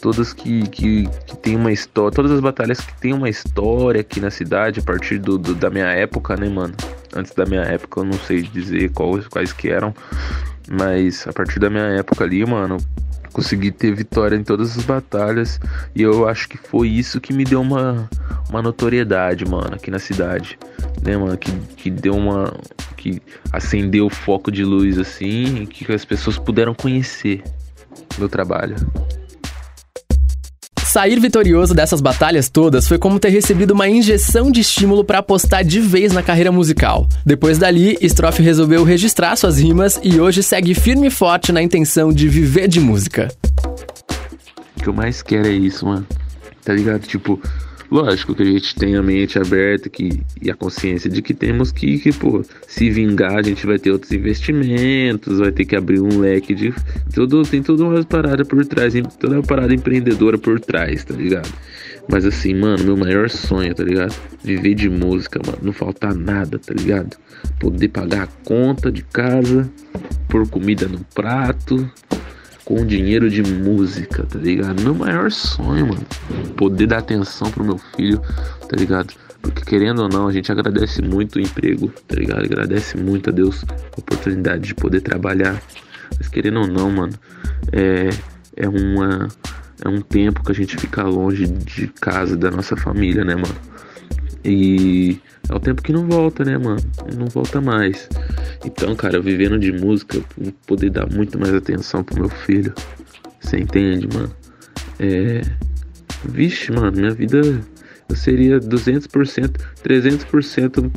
Todas 0.00 0.32
que, 0.32 0.62
que, 0.68 1.08
que 1.26 1.36
tem 1.38 1.56
uma 1.56 1.72
história. 1.72 2.14
Todas 2.14 2.30
as 2.30 2.40
batalhas 2.40 2.80
que 2.80 3.00
tem 3.00 3.12
uma 3.12 3.28
história 3.28 4.00
aqui 4.00 4.20
na 4.20 4.30
cidade, 4.30 4.78
a 4.78 4.82
partir 4.84 5.18
do, 5.18 5.36
do 5.38 5.56
da 5.56 5.70
minha 5.70 5.86
época, 5.86 6.36
né, 6.36 6.48
mano? 6.48 6.74
Antes 7.12 7.34
da 7.34 7.44
minha 7.44 7.62
época, 7.62 8.00
eu 8.00 8.04
não 8.04 8.12
sei 8.12 8.42
dizer 8.42 8.92
quais, 8.92 9.26
quais 9.26 9.52
que 9.52 9.68
eram. 9.68 9.92
Mas 10.70 11.26
a 11.26 11.32
partir 11.32 11.58
da 11.58 11.68
minha 11.68 11.84
época 11.84 12.24
ali, 12.24 12.44
mano, 12.44 12.78
consegui 13.32 13.70
ter 13.70 13.94
vitória 13.94 14.36
em 14.36 14.44
todas 14.44 14.76
as 14.76 14.84
batalhas. 14.84 15.60
E 15.94 16.02
eu 16.02 16.28
acho 16.28 16.48
que 16.48 16.56
foi 16.56 16.88
isso 16.88 17.20
que 17.20 17.32
me 17.32 17.44
deu 17.44 17.60
uma, 17.60 18.08
uma 18.48 18.62
notoriedade, 18.62 19.44
mano, 19.44 19.74
aqui 19.74 19.90
na 19.90 19.98
cidade. 19.98 20.58
Né, 21.02 21.16
mano? 21.16 21.36
Que, 21.36 21.50
que 21.76 21.90
deu 21.90 22.14
uma. 22.14 22.52
que 22.96 23.20
acendeu 23.52 24.06
o 24.06 24.10
foco 24.10 24.50
de 24.50 24.64
luz 24.64 24.98
assim. 24.98 25.66
Que 25.66 25.90
as 25.92 26.04
pessoas 26.04 26.38
puderam 26.38 26.74
conhecer 26.74 27.42
meu 28.18 28.28
trabalho. 28.28 28.76
Sair 30.92 31.18
vitorioso 31.18 31.72
dessas 31.72 32.02
batalhas 32.02 32.50
todas 32.50 32.86
foi 32.86 32.98
como 32.98 33.18
ter 33.18 33.30
recebido 33.30 33.70
uma 33.70 33.88
injeção 33.88 34.50
de 34.50 34.60
estímulo 34.60 35.02
para 35.02 35.20
apostar 35.20 35.64
de 35.64 35.80
vez 35.80 36.12
na 36.12 36.22
carreira 36.22 36.52
musical. 36.52 37.08
Depois 37.24 37.56
dali, 37.56 37.96
Strofe 38.02 38.42
resolveu 38.42 38.84
registrar 38.84 39.34
suas 39.36 39.58
rimas 39.58 39.98
e 40.02 40.20
hoje 40.20 40.42
segue 40.42 40.74
firme 40.74 41.06
e 41.06 41.10
forte 41.10 41.50
na 41.50 41.62
intenção 41.62 42.12
de 42.12 42.28
viver 42.28 42.68
de 42.68 42.78
música. 42.78 43.34
O 44.76 44.82
que 44.82 44.86
eu 44.86 44.92
mais 44.92 45.22
quero 45.22 45.48
é 45.48 45.52
isso, 45.52 45.86
mano. 45.86 46.06
Tá 46.62 46.74
ligado? 46.74 47.06
Tipo, 47.06 47.40
Lógico 47.92 48.34
que 48.34 48.42
a 48.42 48.46
gente 48.46 48.74
tem 48.74 48.96
a 48.96 49.02
mente 49.02 49.38
aberta 49.38 49.86
que, 49.90 50.22
e 50.40 50.50
a 50.50 50.54
consciência 50.54 51.10
de 51.10 51.20
que 51.20 51.34
temos 51.34 51.70
que, 51.70 51.98
que, 51.98 52.10
pô, 52.10 52.42
se 52.66 52.88
vingar, 52.88 53.36
a 53.36 53.42
gente 53.42 53.66
vai 53.66 53.78
ter 53.78 53.90
outros 53.90 54.10
investimentos, 54.12 55.38
vai 55.38 55.52
ter 55.52 55.66
que 55.66 55.76
abrir 55.76 56.00
um 56.00 56.18
leque 56.18 56.54
de. 56.54 56.72
Tudo, 57.12 57.42
tem 57.42 57.62
toda 57.62 57.84
uma 57.84 58.02
parada 58.02 58.46
por 58.46 58.64
trás, 58.64 58.94
toda 59.20 59.34
uma 59.34 59.42
parada 59.42 59.74
empreendedora 59.74 60.38
por 60.38 60.58
trás, 60.58 61.04
tá 61.04 61.12
ligado? 61.12 61.52
Mas 62.08 62.24
assim, 62.24 62.54
mano, 62.54 62.82
meu 62.82 62.96
maior 62.96 63.28
sonho, 63.28 63.74
tá 63.74 63.84
ligado? 63.84 64.16
Viver 64.42 64.74
de 64.74 64.88
música, 64.88 65.38
mano. 65.44 65.58
Não 65.60 65.72
faltar 65.74 66.14
nada, 66.14 66.58
tá 66.58 66.72
ligado? 66.72 67.18
Poder 67.60 67.88
pagar 67.88 68.22
a 68.22 68.26
conta 68.42 68.90
de 68.90 69.02
casa, 69.02 69.70
pôr 70.30 70.48
comida 70.48 70.88
no 70.88 71.00
prato, 71.14 71.86
com 72.64 72.86
dinheiro 72.86 73.28
de 73.28 73.42
música, 73.42 74.24
tá 74.24 74.38
ligado? 74.38 74.82
Meu 74.82 74.94
maior 74.94 75.30
sonho, 75.30 75.88
mano. 75.88 76.06
Poder 76.56 76.86
dar 76.86 76.98
atenção 76.98 77.50
pro 77.50 77.64
meu 77.64 77.78
filho, 77.78 78.20
tá 78.68 78.76
ligado? 78.76 79.14
Porque 79.40 79.64
querendo 79.64 80.02
ou 80.02 80.08
não, 80.08 80.28
a 80.28 80.32
gente 80.32 80.52
agradece 80.52 81.02
muito 81.02 81.36
o 81.36 81.40
emprego, 81.40 81.92
tá 82.06 82.14
ligado? 82.14 82.44
Agradece 82.44 82.96
muito 82.96 83.30
a 83.30 83.32
Deus 83.32 83.64
a 83.68 84.00
oportunidade 84.00 84.68
de 84.68 84.74
poder 84.74 85.00
trabalhar. 85.00 85.60
Mas 86.16 86.28
querendo 86.28 86.60
ou 86.60 86.66
não, 86.66 86.90
mano, 86.90 87.12
é, 87.72 88.10
é 88.56 88.68
uma. 88.68 89.28
É 89.84 89.88
um 89.88 90.00
tempo 90.00 90.44
que 90.44 90.52
a 90.52 90.54
gente 90.54 90.76
fica 90.76 91.02
longe 91.02 91.44
de 91.44 91.88
casa, 91.88 92.36
da 92.36 92.52
nossa 92.52 92.76
família, 92.76 93.24
né, 93.24 93.34
mano? 93.34 93.56
E 94.44 95.20
é 95.48 95.54
o 95.54 95.58
tempo 95.58 95.82
que 95.82 95.92
não 95.92 96.06
volta, 96.06 96.44
né, 96.44 96.56
mano? 96.56 96.80
Não 97.16 97.26
volta 97.26 97.60
mais. 97.60 98.08
Então, 98.64 98.94
cara, 98.94 99.20
vivendo 99.20 99.58
de 99.58 99.72
música, 99.72 100.18
eu 100.18 100.52
poder 100.66 100.90
dar 100.90 101.10
muito 101.10 101.38
mais 101.38 101.52
atenção 101.54 102.04
pro 102.04 102.20
meu 102.20 102.28
filho. 102.28 102.72
Você 103.40 103.58
entende, 103.58 104.08
mano? 104.14 104.34
É. 104.98 105.42
Vixe, 106.24 106.70
mano, 106.70 106.96
minha 106.96 107.10
vida 107.10 107.40
eu 108.08 108.16
seria 108.16 108.60
200%, 108.60 109.56
300% 109.82 110.90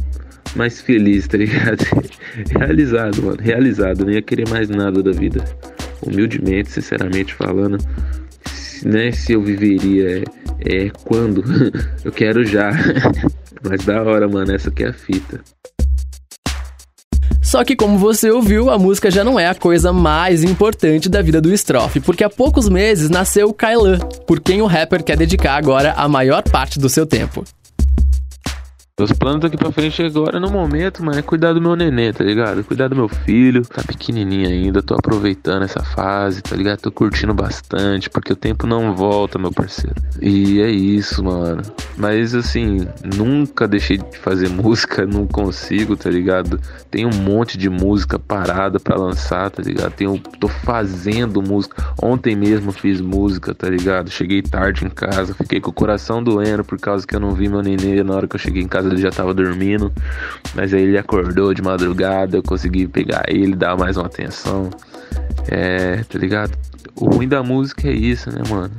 mais 0.55 0.81
feliz, 0.81 1.27
tá 1.27 1.37
ligado? 1.37 1.83
realizado, 2.51 3.23
mano, 3.23 3.37
realizado. 3.41 4.05
Não 4.05 4.11
ia 4.11 4.21
querer 4.21 4.47
mais 4.49 4.69
nada 4.69 5.01
da 5.01 5.11
vida. 5.11 5.43
Humildemente, 6.01 6.69
sinceramente 6.69 7.33
falando, 7.33 7.77
né? 8.83 9.11
Se 9.11 9.33
eu 9.33 9.41
viveria 9.41 10.23
é, 10.59 10.85
é 10.85 10.89
quando? 11.03 11.43
eu 12.03 12.11
quero 12.11 12.45
já. 12.45 12.71
Mas 13.67 13.83
da 13.83 14.03
hora, 14.03 14.27
mano, 14.27 14.53
essa 14.53 14.69
aqui 14.69 14.83
é 14.83 14.89
a 14.89 14.93
fita. 14.93 15.41
Só 17.55 17.63
que, 17.63 17.73
como 17.73 17.97
você 17.97 18.29
ouviu, 18.29 18.69
a 18.69 18.77
música 18.77 19.09
já 19.09 19.23
não 19.23 19.39
é 19.39 19.47
a 19.47 19.55
coisa 19.55 19.93
mais 19.93 20.43
importante 20.43 21.07
da 21.07 21.21
vida 21.21 21.39
do 21.39 21.53
Strofe, 21.53 22.01
porque 22.01 22.21
há 22.21 22.29
poucos 22.29 22.67
meses 22.67 23.09
nasceu 23.09 23.53
Kailan, 23.53 23.97
por 24.27 24.41
quem 24.41 24.61
o 24.61 24.65
rapper 24.65 25.01
quer 25.01 25.15
dedicar 25.15 25.55
agora 25.55 25.93
a 25.93 26.05
maior 26.09 26.43
parte 26.43 26.77
do 26.77 26.89
seu 26.89 27.05
tempo. 27.05 27.45
Meus 28.97 29.11
planos 29.11 29.41
daqui 29.41 29.57
pra 29.57 29.73
frente 29.73 30.01
agora, 30.01 30.39
no 30.39 30.49
momento, 30.49 31.03
mano, 31.03 31.19
é 31.19 31.21
cuidar 31.21 31.51
do 31.51 31.59
meu 31.59 31.75
nenê, 31.75 32.13
tá 32.13 32.23
ligado? 32.23 32.63
Cuidar 32.63 32.87
do 32.87 32.95
meu 32.95 33.09
filho. 33.09 33.61
Tá 33.65 33.83
pequenininho 33.83 34.47
ainda, 34.47 34.81
tô 34.81 34.93
aproveitando 34.93 35.63
essa 35.63 35.83
fase, 35.83 36.41
tá 36.41 36.55
ligado? 36.55 36.79
Tô 36.79 36.89
curtindo 36.89 37.33
bastante, 37.33 38.09
porque 38.09 38.31
o 38.31 38.37
tempo 38.37 38.65
não 38.65 38.95
volta, 38.95 39.37
meu 39.37 39.51
parceiro. 39.51 39.93
E 40.21 40.61
é 40.61 40.69
isso, 40.69 41.21
mano. 41.21 41.61
Mas, 41.97 42.33
assim, 42.33 42.87
nunca 43.17 43.67
deixei 43.67 43.97
de 43.97 44.17
fazer 44.17 44.47
música, 44.55 45.05
não 45.05 45.27
consigo, 45.27 45.97
tá 45.97 46.09
ligado? 46.09 46.57
Tem 46.89 47.05
um 47.05 47.13
monte 47.13 47.57
de 47.57 47.69
música 47.69 48.17
parada 48.17 48.79
pra 48.79 48.95
lançar, 48.95 49.51
tá 49.51 49.61
ligado? 49.61 49.91
Tenho, 49.91 50.17
tô 50.39 50.47
fazendo 50.47 51.41
música. 51.41 51.83
Ontem 52.01 52.33
mesmo 52.33 52.71
fiz 52.71 53.01
música, 53.01 53.53
tá 53.53 53.67
ligado? 53.67 54.09
Cheguei 54.09 54.41
tarde 54.41 54.85
em 54.85 54.89
casa, 54.89 55.33
fiquei 55.33 55.59
com 55.59 55.71
o 55.71 55.73
coração 55.73 56.23
doendo 56.23 56.63
por 56.63 56.79
causa 56.79 57.05
que 57.05 57.13
eu 57.13 57.19
não 57.19 57.31
vi 57.31 57.49
meu 57.49 57.61
nenê 57.61 58.01
na 58.01 58.15
hora 58.15 58.25
que 58.25 58.37
eu 58.37 58.39
cheguei 58.39 58.63
em 58.63 58.67
casa 58.69 58.84
ele 58.87 59.01
já 59.01 59.11
tava 59.11 59.33
dormindo, 59.33 59.91
mas 60.53 60.73
aí 60.73 60.83
ele 60.83 60.97
acordou 60.97 61.53
de 61.53 61.61
madrugada, 61.61 62.37
eu 62.37 62.43
consegui 62.43 62.87
pegar 62.87 63.23
ele, 63.27 63.55
dar 63.55 63.77
mais 63.77 63.97
uma 63.97 64.05
atenção. 64.05 64.69
É, 65.47 66.03
tá 66.03 66.17
ligado? 66.17 66.57
O 66.95 67.09
ruim 67.09 67.27
da 67.27 67.43
música 67.43 67.87
é 67.87 67.93
isso, 67.93 68.31
né, 68.31 68.41
mano? 68.49 68.71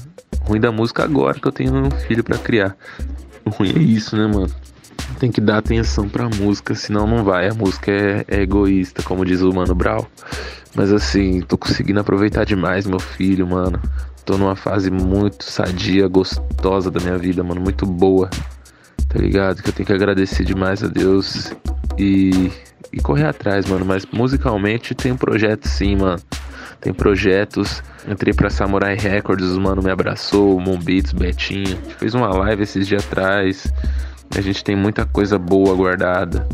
O 0.45 0.51
ruim 0.51 0.61
da 0.61 0.73
música 0.73 1.05
agora 1.05 1.39
que 1.39 1.47
eu 1.47 1.53
tenho 1.53 1.75
um 1.75 1.91
filho 1.91 2.25
para 2.25 2.39
criar. 2.39 2.77
O 3.45 3.51
ruim 3.51 3.73
é 3.77 3.79
isso, 3.79 4.17
né, 4.17 4.27
mano? 4.27 4.51
Tem 5.19 5.31
que 5.31 5.41
dar 5.41 5.59
atenção 5.59 6.09
pra 6.09 6.29
música, 6.29 6.75
senão 6.75 7.07
não 7.07 7.25
vai. 7.25 7.49
A 7.49 7.55
música 7.55 7.91
é, 7.91 8.25
é 8.29 8.43
egoísta, 8.43 9.03
como 9.03 9.25
diz 9.25 9.41
o 9.41 9.53
Mano 9.53 9.75
Brau. 9.75 10.07
Mas 10.75 10.93
assim, 10.93 11.41
tô 11.41 11.57
conseguindo 11.57 12.01
aproveitar 12.01 12.45
demais 12.45 12.87
meu 12.87 13.01
filho, 13.01 13.47
mano. 13.47 13.81
Tô 14.25 14.37
numa 14.37 14.57
fase 14.57 14.91
muito 14.91 15.45
sadia, 15.45 16.09
gostosa 16.09 16.91
da 16.91 17.01
minha 17.01 17.17
vida, 17.17 17.43
mano. 17.43 17.61
Muito 17.61 17.87
boa 17.87 18.29
tá 19.17 19.23
ligado? 19.23 19.63
Que 19.63 19.71
eu 19.71 19.73
tenho 19.73 19.87
que 19.87 19.93
agradecer 19.95 20.45
demais 20.45 20.85
a 20.85 20.89
Deus 20.89 21.51
e, 21.99 22.53
e 22.93 23.01
correr 23.01 23.25
atrás, 23.25 23.65
mano. 23.65 23.85
Mas 23.87 24.05
musicalmente 24.13 24.95
tem 24.95 25.13
um 25.13 25.17
projeto 25.17 25.67
sim, 25.67 25.97
mano. 25.97 26.21
Tem 26.83 26.93
projetos. 26.93 27.83
Entrei 28.07 28.35
pra 28.35 28.51
Samurai 28.51 28.95
Records, 28.95 29.57
mano 29.57 29.83
me 29.83 29.91
abraçou, 29.91 30.61
Moon 30.61 30.79
Beats, 30.79 31.13
Betinho. 31.15 31.63
A 31.63 31.89
gente 31.89 31.95
fez 31.95 32.15
uma 32.15 32.29
live 32.29 32.63
esses 32.63 32.87
dias 32.87 33.07
atrás. 33.07 33.73
A 34.37 34.41
gente 34.43 34.63
tem 34.63 34.77
muita 34.77 35.07
coisa 35.07 35.39
boa 35.39 35.75
guardada, 35.75 36.47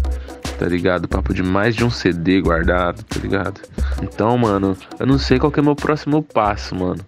tá 0.57 0.67
ligado? 0.67 1.09
Papo 1.09 1.35
de 1.35 1.43
mais 1.43 1.75
de 1.75 1.85
um 1.85 1.91
CD 1.91 2.41
guardado, 2.41 3.03
tá 3.03 3.19
ligado? 3.19 3.61
Então, 4.01 4.39
mano, 4.39 4.77
eu 5.01 5.07
não 5.07 5.19
sei 5.19 5.39
qual 5.39 5.53
é 5.57 5.61
o 5.61 5.65
meu 5.65 5.75
próximo 5.75 6.23
passo, 6.23 6.77
mano. 6.77 7.05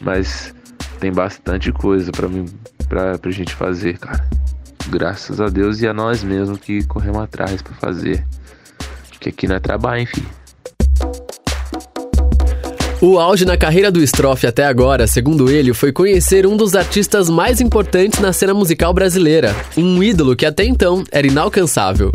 Mas 0.00 0.52
tem 0.98 1.12
bastante 1.12 1.70
coisa 1.70 2.10
para 2.10 2.26
mim, 2.26 2.46
pra, 2.88 3.16
pra 3.16 3.30
gente 3.30 3.54
fazer, 3.54 3.96
cara. 3.98 4.26
Graças 4.90 5.40
a 5.40 5.48
Deus 5.48 5.80
e 5.82 5.86
a 5.86 5.92
nós 5.92 6.22
mesmos 6.22 6.58
que 6.58 6.84
corremos 6.84 7.22
atrás 7.22 7.60
para 7.60 7.74
fazer. 7.74 8.24
Que 9.20 9.28
aqui 9.28 9.46
não 9.46 9.56
é 9.56 9.60
trabalho, 9.60 10.02
enfim. 10.02 10.24
O 13.00 13.18
auge 13.18 13.44
na 13.44 13.56
carreira 13.56 13.92
do 13.92 14.02
Strofe 14.02 14.46
até 14.46 14.64
agora, 14.64 15.06
segundo 15.06 15.48
ele, 15.48 15.72
foi 15.72 15.92
conhecer 15.92 16.44
um 16.46 16.56
dos 16.56 16.74
artistas 16.74 17.30
mais 17.30 17.60
importantes 17.60 18.18
na 18.18 18.32
cena 18.32 18.52
musical 18.52 18.92
brasileira, 18.92 19.54
um 19.76 20.02
ídolo 20.02 20.34
que 20.34 20.44
até 20.44 20.64
então 20.64 21.04
era 21.12 21.24
inalcançável. 21.24 22.10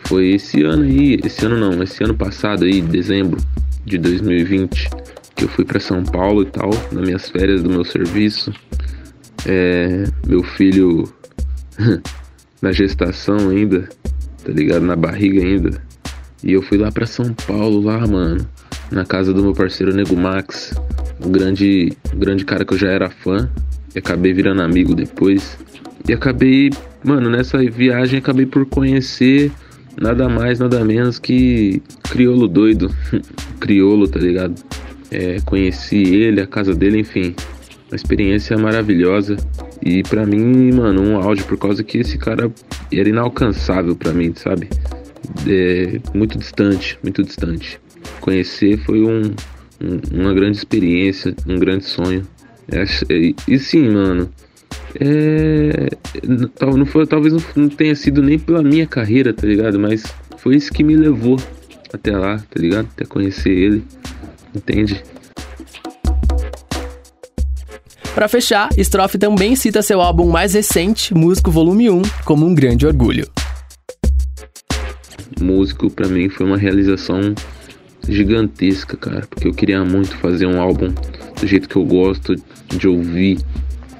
Foi 0.00 0.32
esse 0.32 0.62
ano 0.62 0.82
aí, 0.82 1.18
esse 1.24 1.46
ano 1.46 1.56
não, 1.56 1.82
esse 1.82 2.04
ano 2.04 2.14
passado 2.14 2.64
aí, 2.64 2.82
dezembro 2.82 3.40
de 3.84 3.96
2020, 3.96 4.90
que 5.34 5.44
eu 5.44 5.48
fui 5.48 5.64
para 5.64 5.80
São 5.80 6.02
Paulo 6.02 6.42
e 6.42 6.46
tal, 6.46 6.70
nas 6.92 7.04
minhas 7.04 7.30
férias 7.30 7.62
do 7.62 7.70
meu 7.70 7.84
serviço. 7.84 8.52
É, 9.48 10.04
meu 10.26 10.42
filho 10.42 11.12
na 12.62 12.70
gestação 12.70 13.48
ainda, 13.48 13.88
tá 14.44 14.52
ligado? 14.52 14.82
Na 14.82 14.94
barriga 14.94 15.42
ainda. 15.42 15.82
E 16.44 16.52
eu 16.52 16.62
fui 16.62 16.78
lá 16.78 16.92
para 16.92 17.06
São 17.06 17.32
Paulo, 17.34 17.80
lá, 17.80 18.06
mano 18.06 18.46
na 18.90 19.04
casa 19.04 19.32
do 19.32 19.42
meu 19.42 19.52
parceiro 19.52 19.94
Nego 19.94 20.16
Max, 20.16 20.74
um 21.24 21.30
grande, 21.30 21.92
um 22.14 22.18
grande 22.18 22.44
cara 22.44 22.64
que 22.64 22.74
eu 22.74 22.78
já 22.78 22.88
era 22.88 23.10
fã 23.10 23.48
e 23.94 23.98
acabei 23.98 24.32
virando 24.32 24.62
amigo 24.62 24.94
depois. 24.94 25.58
E 26.08 26.12
acabei, 26.12 26.70
mano, 27.04 27.28
nessa 27.28 27.58
viagem 27.58 28.18
acabei 28.18 28.46
por 28.46 28.64
conhecer 28.66 29.52
nada 30.00 30.28
mais, 30.28 30.58
nada 30.58 30.84
menos 30.84 31.18
que 31.18 31.82
Criolo 32.10 32.48
doido. 32.48 32.94
Criolo, 33.60 34.08
tá 34.08 34.18
ligado? 34.18 34.54
É, 35.10 35.38
conheci 35.44 36.02
ele, 36.14 36.40
a 36.40 36.46
casa 36.46 36.74
dele, 36.74 37.00
enfim. 37.00 37.34
Uma 37.88 37.96
experiência 37.96 38.56
maravilhosa. 38.58 39.36
E 39.82 40.02
para 40.02 40.26
mim, 40.26 40.72
mano, 40.72 41.02
um 41.02 41.16
áudio 41.16 41.44
por 41.46 41.58
causa 41.58 41.82
que 41.82 41.98
esse 41.98 42.18
cara 42.18 42.50
era 42.92 43.08
inalcançável 43.08 43.96
para 43.96 44.12
mim, 44.12 44.32
sabe? 44.36 44.68
É, 45.46 46.00
muito 46.14 46.38
distante, 46.38 46.98
muito 47.02 47.22
distante 47.22 47.80
conhecer 48.20 48.78
foi 48.78 49.02
um, 49.02 49.22
um, 49.80 50.20
uma 50.20 50.34
grande 50.34 50.58
experiência, 50.58 51.34
um 51.46 51.58
grande 51.58 51.84
sonho. 51.84 52.26
É, 52.70 52.84
e 53.48 53.58
sim, 53.58 53.88
mano, 53.88 54.30
é, 55.00 55.88
não 56.76 56.84
foi, 56.84 57.06
talvez 57.06 57.34
não 57.56 57.68
tenha 57.68 57.94
sido 57.94 58.22
nem 58.22 58.38
pela 58.38 58.62
minha 58.62 58.86
carreira, 58.86 59.32
tá 59.32 59.46
ligado? 59.46 59.78
Mas 59.78 60.04
foi 60.36 60.56
isso 60.56 60.72
que 60.72 60.84
me 60.84 60.94
levou 60.94 61.38
até 61.92 62.16
lá, 62.16 62.38
tá 62.38 62.60
ligado? 62.60 62.88
Até 62.92 63.06
conhecer 63.06 63.50
ele, 63.50 63.84
entende? 64.54 65.02
Para 68.18 68.26
fechar, 68.26 68.68
Strofe 68.76 69.16
também 69.16 69.54
cita 69.54 69.80
seu 69.80 70.00
álbum 70.00 70.28
mais 70.28 70.52
recente, 70.52 71.14
Músico 71.14 71.52
Volume 71.52 71.88
1, 71.88 72.02
como 72.24 72.44
um 72.44 72.52
grande 72.52 72.84
orgulho. 72.84 73.28
Músico 75.40 75.88
para 75.88 76.08
mim 76.08 76.28
foi 76.28 76.44
uma 76.44 76.56
realização 76.56 77.32
gigantesca, 78.08 78.96
cara, 78.96 79.24
porque 79.30 79.46
eu 79.46 79.54
queria 79.54 79.84
muito 79.84 80.16
fazer 80.16 80.46
um 80.46 80.60
álbum 80.60 80.92
do 81.40 81.46
jeito 81.46 81.68
que 81.68 81.76
eu 81.76 81.84
gosto 81.84 82.34
de 82.66 82.88
ouvir, 82.88 83.38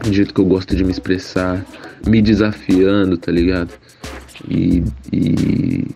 do 0.03 0.13
jeito 0.13 0.35
que 0.35 0.41
eu 0.41 0.47
gosto 0.47 0.75
de 0.75 0.83
me 0.83 0.91
expressar, 0.91 1.65
me 2.05 2.21
desafiando, 2.21 3.17
tá 3.17 3.31
ligado? 3.31 3.71
E. 4.51 4.83
e 5.13 5.87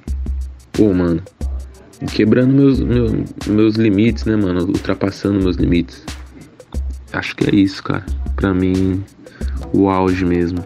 pô, 0.73 0.95
mano, 0.95 1.21
quebrando 2.15 2.55
meus, 2.55 2.79
meus, 2.79 3.13
meus 3.49 3.75
limites, 3.75 4.25
né, 4.27 4.37
mano? 4.37 4.65
Ultrapassando 4.65 5.41
meus 5.41 5.57
limites. 5.57 6.05
Acho 7.13 7.37
que 7.37 7.49
é 7.49 7.55
isso, 7.55 7.83
cara. 7.83 8.05
Pra 8.37 8.55
mim, 8.55 9.05
o 9.73 9.89
auge 9.89 10.25
mesmo. 10.25 10.65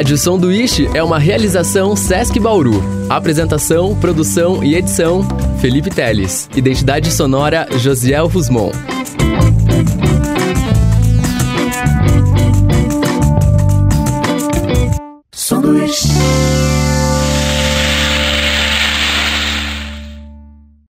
Rádio 0.00 0.16
Sanduíche 0.16 0.88
é 0.94 1.02
uma 1.02 1.18
realização 1.18 1.94
Sesc 1.94 2.40
Bauru. 2.40 2.82
Apresentação, 3.06 3.94
produção 3.94 4.64
e 4.64 4.74
edição: 4.74 5.22
Felipe 5.60 5.90
Teles. 5.90 6.48
Identidade 6.56 7.12
sonora: 7.12 7.68
Josiel 7.76 8.26
Rusmon. 8.26 8.72